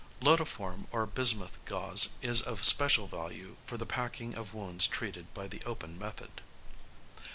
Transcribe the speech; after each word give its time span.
Iodoform 0.19 0.87
or 0.89 1.05
bismuth 1.05 1.63
gauze 1.65 2.09
is 2.23 2.41
of 2.41 2.65
special 2.65 3.05
value 3.05 3.57
for 3.67 3.77
the 3.77 3.85
packing 3.85 4.33
of 4.33 4.51
wounds 4.55 4.87
treated 4.87 5.31
by 5.35 5.47
the 5.47 5.61
open 5.63 5.95
method. 5.99 6.41